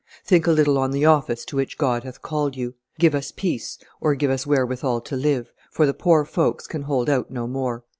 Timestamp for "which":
1.55-1.77